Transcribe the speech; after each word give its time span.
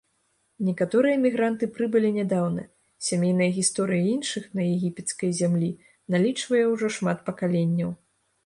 Некаторыя 0.67 1.17
мігранты 1.25 1.65
прыбылі 1.75 2.09
нядаўна, 2.15 2.63
сямейная 3.07 3.49
гісторыя 3.59 4.03
іншых 4.15 4.43
на 4.61 4.65
егіпецкай 4.73 5.29
зямлі 5.41 5.69
налічвае 6.15 6.63
ўжо 6.73 6.87
шмат 6.97 7.17
пакаленняў. 7.31 7.89